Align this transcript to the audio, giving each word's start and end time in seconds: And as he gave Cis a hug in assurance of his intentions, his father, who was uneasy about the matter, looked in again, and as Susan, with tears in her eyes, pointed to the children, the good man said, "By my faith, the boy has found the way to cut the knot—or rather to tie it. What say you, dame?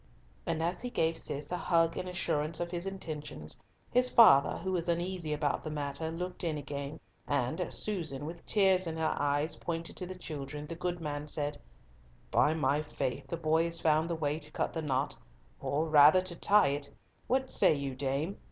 And 0.47 0.63
as 0.63 0.81
he 0.81 0.89
gave 0.89 1.15
Cis 1.15 1.51
a 1.51 1.57
hug 1.57 1.95
in 1.95 2.07
assurance 2.07 2.59
of 2.59 2.71
his 2.71 2.87
intentions, 2.87 3.55
his 3.91 4.09
father, 4.09 4.57
who 4.57 4.71
was 4.71 4.89
uneasy 4.89 5.31
about 5.31 5.63
the 5.63 5.69
matter, 5.69 6.09
looked 6.09 6.43
in 6.43 6.57
again, 6.57 6.99
and 7.27 7.61
as 7.61 7.77
Susan, 7.77 8.25
with 8.25 8.43
tears 8.47 8.87
in 8.87 8.97
her 8.97 9.15
eyes, 9.19 9.57
pointed 9.57 9.95
to 9.97 10.07
the 10.07 10.17
children, 10.17 10.65
the 10.65 10.73
good 10.73 11.01
man 11.01 11.27
said, 11.27 11.59
"By 12.31 12.55
my 12.55 12.81
faith, 12.81 13.27
the 13.27 13.37
boy 13.37 13.65
has 13.65 13.79
found 13.79 14.09
the 14.09 14.15
way 14.15 14.39
to 14.39 14.51
cut 14.51 14.73
the 14.73 14.81
knot—or 14.81 15.85
rather 15.87 16.21
to 16.21 16.35
tie 16.35 16.69
it. 16.69 16.89
What 17.27 17.51
say 17.51 17.75
you, 17.75 17.93
dame? 17.93 18.39